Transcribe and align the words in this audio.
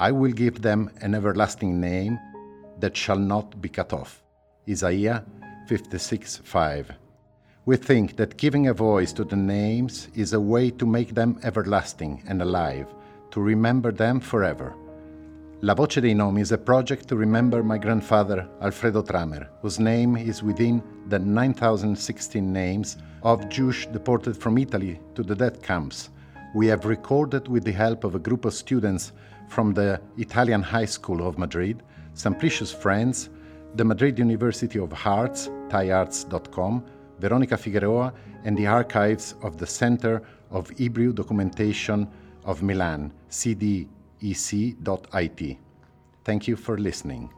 I 0.00 0.12
will 0.12 0.30
give 0.30 0.62
them 0.62 0.90
an 1.00 1.14
everlasting 1.16 1.80
name 1.80 2.20
that 2.78 2.96
shall 2.96 3.18
not 3.18 3.60
be 3.60 3.68
cut 3.68 3.92
off. 3.92 4.22
Isaiah 4.68 5.24
56 5.66 6.36
5. 6.44 6.92
We 7.66 7.76
think 7.76 8.16
that 8.16 8.36
giving 8.36 8.68
a 8.68 8.74
voice 8.74 9.12
to 9.14 9.24
the 9.24 9.36
names 9.36 10.06
is 10.14 10.32
a 10.32 10.40
way 10.40 10.70
to 10.70 10.86
make 10.86 11.14
them 11.14 11.40
everlasting 11.42 12.22
and 12.28 12.40
alive, 12.40 12.86
to 13.32 13.40
remember 13.40 13.90
them 13.90 14.20
forever. 14.20 14.72
La 15.62 15.74
Voce 15.74 16.00
dei 16.00 16.14
Nomi 16.14 16.42
is 16.42 16.52
a 16.52 16.58
project 16.58 17.08
to 17.08 17.16
remember 17.16 17.64
my 17.64 17.76
grandfather 17.76 18.48
Alfredo 18.62 19.02
Tramer, 19.02 19.48
whose 19.62 19.80
name 19.80 20.16
is 20.16 20.44
within 20.44 20.80
the 21.08 21.18
9,016 21.18 22.52
names 22.52 22.98
of 23.24 23.48
Jews 23.48 23.86
deported 23.86 24.36
from 24.36 24.58
Italy 24.58 25.00
to 25.16 25.24
the 25.24 25.34
death 25.34 25.60
camps. 25.60 26.10
We 26.54 26.66
have 26.68 26.86
recorded 26.86 27.46
with 27.46 27.64
the 27.64 27.72
help 27.72 28.04
of 28.04 28.14
a 28.14 28.18
group 28.18 28.44
of 28.44 28.54
students 28.54 29.12
from 29.48 29.74
the 29.74 30.00
Italian 30.16 30.62
High 30.62 30.86
School 30.86 31.26
of 31.26 31.38
Madrid, 31.38 31.82
some 32.14 32.34
precious 32.34 32.72
friends, 32.72 33.28
the 33.74 33.84
Madrid 33.84 34.18
University 34.18 34.78
of 34.78 34.92
Arts, 35.04 35.48
thaiarts.com, 35.68 36.84
Veronica 37.18 37.56
Figueroa, 37.56 38.12
and 38.44 38.56
the 38.56 38.66
archives 38.66 39.34
of 39.42 39.58
the 39.58 39.66
Center 39.66 40.22
of 40.50 40.70
Hebrew 40.70 41.12
Documentation 41.12 42.08
of 42.44 42.62
Milan, 42.62 43.12
cdec.it. 43.30 43.88
Thank 46.24 46.48
you 46.48 46.56
for 46.56 46.78
listening. 46.78 47.30